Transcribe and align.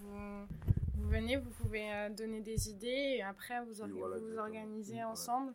vous, 0.00 0.46
vous 0.94 1.08
venez, 1.08 1.36
vous 1.36 1.50
pouvez 1.50 1.92
euh, 1.92 2.10
donner 2.10 2.40
des 2.40 2.70
idées 2.70 3.16
et 3.16 3.22
après 3.22 3.64
vous, 3.64 3.80
orga- 3.80 3.92
Oui, 3.92 3.98
voilà, 3.98 4.18
vous 4.18 4.38
organisez 4.38 4.94
Oui, 4.94 5.04
ensemble 5.04 5.54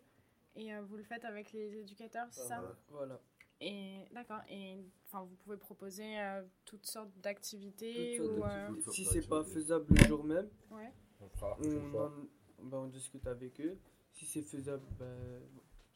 et 0.55 0.73
euh, 0.73 0.81
vous 0.81 0.97
le 0.97 1.03
faites 1.03 1.25
avec 1.25 1.51
les 1.51 1.77
éducateurs, 1.79 2.27
c'est 2.31 2.47
ça? 2.47 2.75
Voilà. 2.89 3.19
Et 3.61 4.05
d'accord. 4.11 4.41
Et 4.49 4.77
enfin, 5.07 5.23
vous 5.23 5.35
pouvez 5.43 5.57
proposer 5.57 6.19
euh, 6.19 6.43
toutes 6.65 6.85
sortes 6.85 7.11
d'activités 7.21 8.15
Toutes 8.17 8.27
sortes 8.27 8.39
ou 8.39 8.43
euh, 8.45 8.67
Toutes 8.67 8.81
sortes 8.81 8.95
Si 8.95 9.05
c'est 9.05 9.27
pas 9.27 9.43
faisable 9.43 9.85
le 9.95 10.03
jour 10.07 10.23
même, 10.23 10.49
ouais. 10.71 10.91
On 11.21 11.29
fera. 11.29 11.57
on, 11.61 12.27
bah, 12.63 12.77
on 12.79 12.87
discute 12.87 13.25
avec 13.27 13.59
eux. 13.61 13.77
Si 14.11 14.25
c'est 14.25 14.41
faisable 14.43 14.83
bah, 14.99 15.05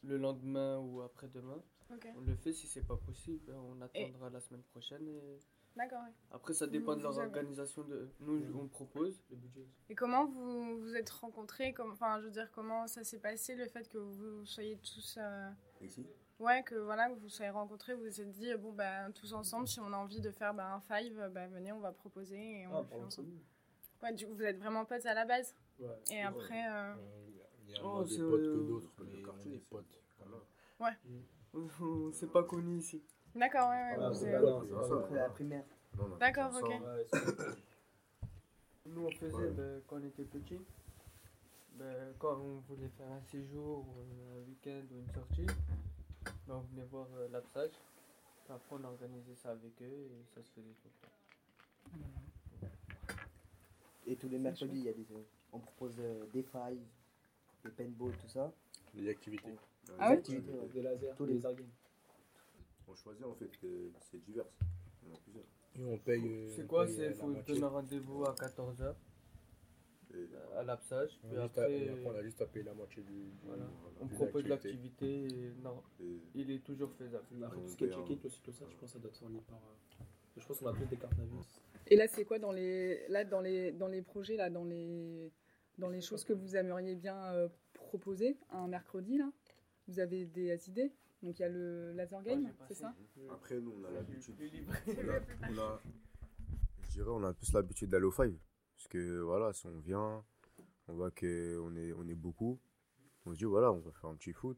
le 0.04 0.18
lendemain 0.18 0.80
ou 0.80 1.02
après-demain, 1.02 1.62
on 2.16 2.22
le 2.22 2.36
fait. 2.36 2.54
Si 2.54 2.68
c'est 2.68 2.86
pas 2.86 2.98
possible, 2.98 3.40
bah, 3.48 3.60
on 3.60 3.82
attendra 3.82 4.30
la 4.30 4.40
semaine 4.42 4.64
prochaine. 4.64 5.08
Et... 5.08 5.40
D'accord. 5.76 6.02
Après, 6.32 6.54
ça 6.54 6.66
dépend 6.66 6.96
de 6.96 7.04
leur 7.04 7.18
avez- 7.20 7.28
organisation. 7.28 7.84
De... 7.84 8.10
Nous, 8.22 8.58
on 8.60 8.68
propose. 8.68 9.22
Le 9.30 9.36
budget. 9.36 9.68
Et 9.90 9.96
comment 9.96 10.26
vous 10.26 10.80
vous 10.80 10.96
êtes 10.96 11.10
rencontrés? 11.12 11.74
Comme, 11.74 11.92
Enfin, 11.92 12.20
je 12.20 12.26
veux 12.26 12.32
dire, 12.32 12.50
comment 12.52 12.88
ça 12.88 13.04
s'est 13.04 13.20
passé 13.20 13.56
le 13.56 13.68
fait 13.68 13.88
que 13.88 14.00
vous 14.00 14.44
soyez 14.46 14.78
tous. 14.78 15.18
euh, 15.20 15.50
Ici 15.82 16.08
Ouais, 16.40 16.64
que 16.64 16.76
voilà, 16.76 17.10
que 17.10 17.16
vous 17.20 17.30
soyez 17.30 17.50
rencontrés, 17.52 17.96
vous 17.96 18.02
vous 18.04 18.22
êtes 18.22 18.32
dit, 18.32 18.54
bon, 18.60 18.72
bah, 18.74 19.12
tous 19.12 19.34
ensemble, 19.34 19.68
si 19.68 19.80
on 19.80 19.92
a 19.94 19.98
envie 19.98 20.22
de 20.22 20.30
faire 20.32 20.54
bah, 20.54 20.74
un 20.74 20.80
five, 20.82 21.30
bah, 21.32 21.48
venez, 21.48 21.72
on 21.72 21.80
va 21.80 21.92
proposer 21.92 22.62
et 22.62 22.68
on 22.68 22.76
Ah, 22.76 22.82
le 22.82 22.88
fait 22.88 22.96
ensemble. 23.04 23.30
coup. 23.30 23.38
Ouais, 24.04 24.14
du 24.14 24.26
coup, 24.28 24.34
vous 24.36 24.44
êtes 24.44 24.58
vraiment 24.60 24.86
potes 24.86 25.06
à 25.06 25.14
la 25.14 25.26
base. 25.26 25.54
Ouais. 25.80 25.88
Et 26.12 26.22
après. 26.22 26.68
euh, 26.70 26.94
Il 27.68 27.74
y 27.74 27.76
a 27.78 27.82
Oh, 27.84 27.88
moins 27.96 28.04
des 28.04 28.10
c'est, 28.16 28.22
potes 28.22 28.42
que 28.42 28.48
euh, 28.48 28.68
d'autres, 28.68 28.92
mais 29.00 29.16
on 29.20 29.24
quartier, 29.26 29.52
est 29.52 29.54
des 29.56 29.60
c'est- 29.60 29.70
potes. 29.70 30.00
Voilà. 30.80 30.96
on 31.54 32.12
s'est 32.14 32.28
pas 32.28 32.44
connus 32.44 32.78
ici. 32.78 33.04
D'accord, 33.36 33.70
ouais, 33.70 33.76
ouais. 33.76 33.96
Voilà, 33.96 34.10
vous 34.10 34.16
c'est 34.16 35.10
c'est 35.10 35.16
la 35.16 35.30
primaire. 35.30 35.66
D'accord, 36.20 36.52
ok. 36.56 36.70
Ouais, 36.70 37.06
c'est- 37.12 37.58
Nous, 38.86 39.06
on 39.06 39.12
faisait 39.12 39.36
Ouais. 39.36 39.50
bah, 39.52 39.64
quand 39.88 39.98
on 39.98 40.04
était 40.06 40.24
petits. 40.24 40.62
bah, 41.74 41.86
quand 42.20 42.38
on 42.40 42.60
voulait 42.70 42.90
faire 42.98 43.12
un 43.12 43.22
séjour, 43.22 43.80
ou 43.86 44.38
un 44.40 44.48
week-end 44.48 44.82
ou 44.92 45.00
une 45.00 45.12
sortie, 45.14 45.46
bah, 46.48 46.56
on 46.56 46.60
venait 46.74 46.86
voir 46.86 47.08
euh, 47.18 47.28
l'absage. 47.32 47.72
Après, 48.50 48.76
on 48.80 48.84
organisait 48.86 49.36
ça 49.36 49.52
avec 49.52 49.82
eux 49.82 49.86
et 49.86 50.24
ça 50.34 50.42
se 50.42 50.50
faisait 50.52 50.74
tout 50.82 50.88
le 50.88 51.08
temps. 51.08 51.98
Et 54.08 54.16
tous 54.16 54.30
les 54.30 54.40
mercredis, 54.40 54.78
il 54.80 54.84
y 54.86 54.90
a 54.90 54.94
des, 54.94 55.06
euh, 55.12 55.22
on 55.52 55.60
propose 55.60 55.96
euh, 56.00 56.26
des 56.34 56.44
fives, 56.44 56.80
des 57.64 57.72
paintball, 57.72 58.14
tout 58.18 58.30
ça. 58.30 58.52
Les 58.96 59.10
activités. 59.10 59.52
Ah 60.00 60.12
Des 60.12 60.18
activités, 60.20 60.52
ouais. 60.54 60.68
Des 60.74 60.82
lasers, 60.82 61.14
Tous 61.18 61.26
les- 61.26 61.40
games. 61.40 61.56
On 62.88 62.96
choisit 62.96 63.26
en 63.26 63.34
fait, 63.36 63.52
euh, 63.66 63.90
c'est 64.10 64.24
divers. 64.24 64.46
Il 65.04 65.10
y 65.10 65.12
en 65.12 65.16
a 65.16 65.20
plusieurs. 65.20 65.44
Et 65.78 65.84
on 65.94 65.98
paye. 65.98 66.22
euh, 66.26 66.50
C'est 66.56 66.66
quoi 66.68 66.86
euh, 66.88 67.10
la 67.10 67.14
faut 67.16 67.34
donner 67.34 67.64
un 67.64 67.68
rendez-vous 67.68 68.24
à 68.26 68.34
14h 68.34 68.96
Et 70.16 70.28
à 70.56 70.64
l'absage. 70.64 71.20
On 71.26 71.28
Puis 71.28 71.38
a 71.38 71.44
juste 71.44 71.58
à- 71.58 71.70
et 71.70 71.90
après, 71.90 71.90
après, 72.00 72.06
on 72.10 72.16
a 72.20 72.24
juste 72.24 72.42
à 72.42 72.46
payer 72.46 72.64
la 72.66 72.74
moitié 72.74 73.04
du. 73.04 73.12
du- 73.12 73.32
Voilà. 73.44 73.66
on 74.00 74.08
propose 74.08 74.50
activités. 74.50 74.50
l'activité. 74.50 75.54
Non, 75.62 75.84
et- 76.00 76.22
il 76.34 76.50
est 76.52 76.64
toujours 76.64 76.92
faisable. 76.94 77.26
Après, 77.44 77.60
tout 77.60 77.68
ce 77.68 77.76
qui 77.76 77.84
est 77.84 78.26
aussi, 78.26 78.42
tout 78.42 78.54
ça, 78.54 78.66
je 78.70 78.76
pense 78.78 78.80
que 78.80 78.88
ça 78.88 79.00
doit 79.00 79.10
être 79.12 79.18
fourni 79.20 79.42
par. 79.42 79.60
Je 80.38 80.46
pense 80.46 80.60
qu'on 80.60 80.68
a 80.68 80.74
tous 80.74 80.86
des 80.86 80.98
cartes 80.98 81.16
d'avion. 81.16 81.42
Et 81.88 81.96
là, 81.96 82.08
c'est 82.08 82.26
quoi 82.26 82.40
dans 82.40 82.52
les, 82.52 83.08
là, 83.10 83.24
dans 83.24 83.42
les, 83.42 83.72
dans 83.72 83.88
les 83.88 84.02
projets, 84.02 84.36
là, 84.36 84.50
dans 84.50 84.66
les, 84.66 85.32
dans 85.78 85.90
les 85.90 86.02
choses 86.02 86.24
que 86.24 86.34
vous 86.34 86.56
aimeriez 86.56 86.96
bien 86.96 87.34
euh, 87.34 87.50
proposer 87.74 88.38
un 88.50 88.68
mercredi, 88.68 89.18
là? 89.18 89.32
Vous 89.88 90.00
avez 90.00 90.26
des 90.26 90.70
idées? 90.70 90.92
Donc 91.24 91.40
il 91.40 91.42
y 91.42 91.46
a 91.46 91.50
le 91.50 91.94
laser 91.94 92.22
game, 92.24 92.54
c'est 92.68 92.76
ça? 92.76 92.94
Après, 93.32 93.60
nous, 93.60 93.74
on 93.80 93.84
a 93.86 93.92
l'habitude. 93.92 94.36
plus 94.36 94.50
libre. 94.50 94.74
On 94.88 95.10
a, 95.10 95.50
on 95.50 95.58
a- 95.60 95.82
je 96.82 96.92
dirais, 96.92 97.10
on 97.10 97.24
a 97.24 97.34
plus 97.34 97.52
l'habitude 97.54 97.90
d'aller 97.90 98.06
au 98.06 98.12
five. 98.12 98.38
Parce 98.76 98.88
que 98.90 99.20
voilà, 99.22 99.54
si 99.54 99.66
on 99.66 99.80
vient, 99.80 100.24
on 100.88 100.94
voit 100.94 101.10
qu'on 101.10 101.76
est, 101.76 101.94
on 101.94 102.08
est 102.08 102.16
beaucoup. 102.16 102.60
On 103.26 103.34
se 103.34 103.38
dit, 103.38 103.46
voilà, 103.46 103.72
on 103.72 103.80
va 103.80 103.92
faire 103.94 104.10
un 104.10 104.16
petit 104.16 104.34
foot, 104.34 104.58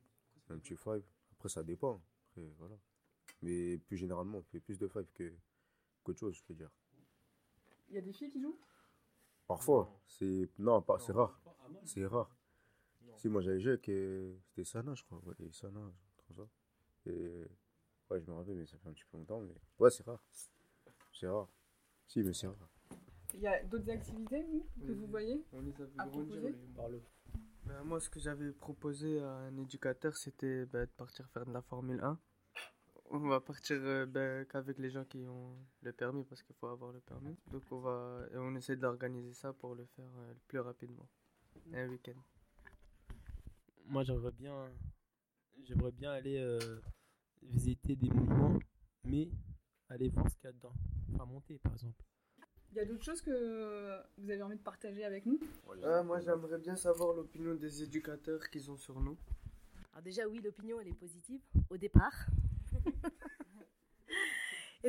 un 0.49 0.57
petit 0.57 0.75
five. 0.75 1.03
Après, 1.33 1.47
ça 1.47 1.63
dépend. 1.63 2.01
Après, 2.31 2.49
voilà. 2.57 2.75
Mais 3.41 3.77
plus 3.77 3.97
généralement, 3.97 4.39
on 4.39 4.43
fait 4.43 4.59
plus 4.59 4.77
de 4.77 4.87
five 4.87 5.07
que, 5.13 5.31
qu'autre 6.09 6.19
chose, 6.19 6.35
je 6.35 6.43
veux 6.49 6.55
dire. 6.55 6.69
Il 7.89 7.95
y 7.95 7.97
a 7.97 8.01
des 8.01 8.13
filles 8.13 8.29
qui 8.31 8.41
jouent? 8.41 8.57
Parfois, 9.47 9.91
c'est. 10.07 10.49
Non, 10.59 10.81
pas, 10.81 10.99
c'est 10.99 11.11
rare. 11.11 11.39
C'est 11.85 12.05
rare. 12.05 12.35
Non. 13.03 13.17
Si, 13.17 13.29
moi 13.29 13.41
j'avais 13.41 13.59
joué 13.59 13.71
avec. 13.73 13.89
euh, 13.89 14.35
C'était 14.47 14.63
Sana, 14.63 14.93
je 14.95 15.03
crois. 15.03 15.19
Ouais, 15.25 15.35
et 15.39 15.51
Sana, 15.51 15.79
comme 16.27 16.35
ça. 16.37 16.47
Et. 17.11 17.45
Ouais, 18.09 18.19
je 18.21 18.25
me 18.29 18.35
rappelle, 18.35 18.55
mais 18.55 18.65
ça 18.65 18.77
fait 18.77 18.89
un 18.89 18.93
petit 18.93 19.05
peu 19.11 19.17
longtemps. 19.17 19.41
Mais. 19.41 19.53
Ouais, 19.79 19.89
c'est 19.91 20.03
rare. 20.05 20.23
C'est 21.13 21.27
rare. 21.27 21.47
Si, 22.07 22.21
mais 22.23 22.33
c'est 22.33 22.47
rare. 22.47 22.69
Il 23.33 23.41
y 23.41 23.47
a 23.47 23.63
d'autres 23.63 23.89
activités, 23.91 24.41
vous, 24.43 24.67
que 24.81 24.91
Oui, 24.91 24.93
vous 24.95 25.07
voyez 25.07 25.45
On 25.53 25.61
les 25.61 25.79
a 25.81 25.85
vu 25.85 25.95
grandir. 25.95 26.53
Par 26.75 26.89
le. 26.89 27.01
Ben, 27.65 27.83
moi, 27.83 27.99
ce 27.99 28.09
que 28.09 28.19
j'avais 28.19 28.51
proposé 28.51 29.19
à 29.19 29.31
un 29.31 29.57
éducateur, 29.57 30.15
c'était 30.17 30.65
ben, 30.65 30.85
de 30.85 30.91
partir 30.91 31.27
faire 31.29 31.45
de 31.45 31.51
la 31.51 31.61
Formule 31.61 31.99
1. 32.03 32.19
On 33.11 33.19
va 33.19 33.39
partir 33.39 33.77
euh, 33.81 34.05
ben, 34.05 34.45
qu'avec 34.45 34.77
les 34.77 34.91
gens 34.91 35.03
qui 35.03 35.25
ont 35.27 35.55
le 35.81 35.91
permis, 35.91 36.23
parce 36.25 36.43
qu'il 36.43 36.55
faut 36.55 36.67
avoir 36.67 36.91
le 36.91 36.99
permis. 36.99 37.35
Donc, 37.51 37.63
on 37.71 37.79
va 37.79 38.23
et 38.31 38.37
on 38.37 38.53
essaie 38.55 38.75
d'organiser 38.75 39.33
ça 39.33 39.51
pour 39.51 39.73
le 39.73 39.85
faire 39.95 40.11
euh, 40.17 40.29
le 40.29 40.39
plus 40.47 40.59
rapidement. 40.59 41.07
Un 41.73 41.87
week-end. 41.87 42.19
Moi, 43.87 44.03
j'aimerais 44.03 44.31
bien, 44.31 44.71
j'aimerais 45.63 45.91
bien 45.91 46.11
aller 46.11 46.37
euh, 46.37 46.59
visiter 47.41 47.95
des 47.95 48.09
monuments, 48.09 48.59
mais 49.03 49.27
aller 49.89 50.09
voir 50.09 50.29
ce 50.29 50.35
qu'il 50.35 50.45
y 50.45 50.49
a 50.49 50.51
dedans. 50.51 50.73
Enfin, 51.13 51.25
monter, 51.25 51.57
par 51.57 51.73
exemple. 51.73 52.03
Il 52.71 52.77
y 52.77 52.79
a 52.79 52.85
d'autres 52.85 53.03
choses 53.03 53.23
que 53.23 54.03
vous 54.19 54.29
avez 54.29 54.43
envie 54.43 54.57
de 54.57 54.61
partager 54.61 55.03
avec 55.03 55.25
nous? 55.25 55.39
Ah, 55.83 56.03
moi, 56.03 56.19
j'aimerais 56.19 56.59
bien 56.59 56.75
savoir 56.75 57.15
l'opinion 57.15 57.55
des 57.55 57.81
éducateurs 57.81 58.47
qu'ils 58.51 58.69
ont 58.69 58.77
sur 58.77 59.01
nous. 59.01 59.17
Alors 59.93 60.03
déjà, 60.03 60.27
oui, 60.27 60.39
l'opinion, 60.43 60.79
elle 60.79 60.89
est 60.89 60.93
positive 60.93 61.41
au 61.71 61.77
départ. 61.77 62.27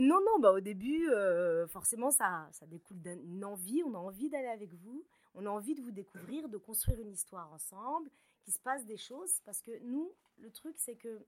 Non, 0.00 0.20
non, 0.24 0.38
bah, 0.38 0.52
au 0.52 0.60
début, 0.60 1.08
euh, 1.10 1.66
forcément, 1.66 2.12
ça, 2.12 2.48
ça 2.52 2.64
découle 2.66 3.00
d'une 3.00 3.44
envie. 3.44 3.82
On 3.84 3.94
a 3.94 3.98
envie 3.98 4.30
d'aller 4.30 4.46
avec 4.46 4.72
vous. 4.72 5.04
On 5.34 5.46
a 5.46 5.50
envie 5.50 5.74
de 5.74 5.82
vous 5.82 5.90
découvrir, 5.90 6.48
de 6.48 6.58
construire 6.58 7.00
une 7.00 7.12
histoire 7.12 7.52
ensemble, 7.52 8.08
qu'il 8.40 8.52
se 8.52 8.60
passe 8.60 8.84
des 8.84 8.96
choses. 8.96 9.40
Parce 9.44 9.60
que 9.60 9.72
nous, 9.82 10.12
le 10.38 10.50
truc, 10.52 10.76
c'est 10.78 10.94
que 10.94 11.26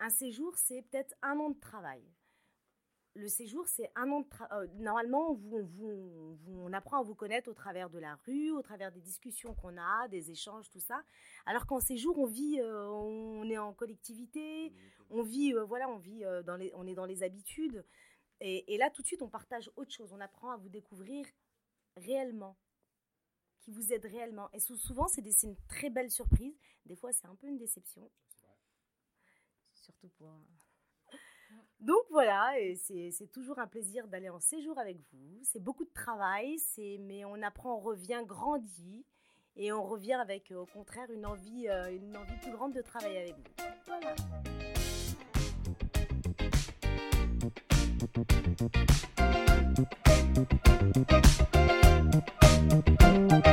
un 0.00 0.10
séjour, 0.10 0.56
c'est 0.58 0.82
peut-être 0.82 1.14
un 1.22 1.38
an 1.38 1.50
de 1.50 1.60
travail. 1.60 2.02
Le 3.16 3.28
séjour, 3.28 3.66
c'est 3.66 3.90
un 3.94 4.10
an 4.12 4.20
de 4.20 4.28
travail. 4.28 4.68
normalement, 4.76 5.30
on, 5.30 5.34
vous, 5.34 5.56
on, 5.56 5.62
vous, 5.64 5.86
on 5.88 6.34
vous- 6.34 6.60
on 6.60 6.72
apprend 6.74 6.98
à 6.98 7.02
vous 7.02 7.14
connaître 7.14 7.50
au 7.50 7.54
travers 7.54 7.88
de 7.88 7.98
la 7.98 8.16
rue, 8.26 8.50
au 8.50 8.60
travers 8.60 8.92
des 8.92 9.00
discussions 9.00 9.54
qu'on 9.54 9.78
a, 9.78 10.06
des 10.08 10.30
échanges, 10.30 10.68
tout 10.68 10.80
ça. 10.80 11.02
Alors 11.46 11.66
qu'en 11.66 11.80
séjour, 11.80 12.18
on 12.18 12.26
vit, 12.26 12.60
euh, 12.60 12.86
on 12.90 13.48
est 13.48 13.56
en 13.56 13.72
collectivité, 13.72 14.70
on 15.08 15.22
vit, 15.22 15.54
euh, 15.54 15.64
voilà, 15.64 15.88
on 15.88 15.96
vit 15.96 16.24
euh, 16.26 16.42
dans 16.42 16.56
les, 16.56 16.70
on 16.74 16.86
est 16.86 16.94
dans 16.94 17.06
les 17.06 17.22
habitudes. 17.22 17.84
Et, 18.40 18.74
et 18.74 18.76
là, 18.76 18.90
tout 18.90 19.00
de 19.00 19.06
suite, 19.06 19.22
on 19.22 19.30
partage 19.30 19.70
autre 19.76 19.90
chose. 19.92 20.12
On 20.12 20.20
apprend 20.20 20.50
à 20.50 20.58
vous 20.58 20.68
découvrir 20.68 21.24
réellement, 21.96 22.58
qui 23.60 23.70
vous 23.70 23.94
aide 23.94 24.04
réellement. 24.04 24.50
Et 24.52 24.60
sou- 24.60 24.76
souvent, 24.76 25.08
c'est 25.08 25.22
des- 25.22 25.32
c'est 25.32 25.46
une 25.46 25.56
très 25.68 25.88
belle 25.88 26.10
surprise. 26.10 26.54
Des 26.84 26.96
fois, 26.96 27.12
c'est 27.14 27.26
un 27.26 27.34
peu 27.34 27.46
une 27.46 27.56
déception. 27.56 28.10
Surtout 29.72 30.08
pour. 30.18 30.28
Donc 31.80 32.02
voilà, 32.10 32.52
c'est 32.74 33.30
toujours 33.30 33.58
un 33.58 33.66
plaisir 33.66 34.08
d'aller 34.08 34.30
en 34.30 34.40
séjour 34.40 34.78
avec 34.78 34.98
vous. 35.12 35.40
C'est 35.42 35.62
beaucoup 35.62 35.84
de 35.84 35.92
travail, 35.92 36.56
mais 37.00 37.24
on 37.24 37.42
apprend, 37.42 37.76
on 37.76 37.80
revient 37.80 38.22
grandi 38.26 39.04
et 39.56 39.72
on 39.72 39.84
revient 39.84 40.14
avec 40.14 40.50
au 40.50 40.66
contraire 40.66 41.10
une 41.10 41.26
envie, 41.26 41.68
euh, 41.68 41.94
une 41.94 42.16
envie 42.16 42.36
plus 42.40 42.52
grande 42.52 42.72
de 42.72 42.82
travailler 42.82 43.18
avec 43.18 43.34
vous. 43.34 43.52